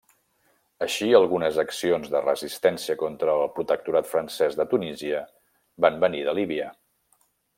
Així 0.85 1.09
algunes 1.17 1.59
accions 1.63 2.07
de 2.13 2.21
resistència 2.23 2.95
contra 3.03 3.35
el 3.43 3.53
protectorat 3.59 4.09
francès 4.15 4.59
de 4.61 4.67
Tunísia 4.73 5.21
van 5.87 6.03
venir 6.07 6.25
de 6.31 6.37
Líbia. 6.41 6.73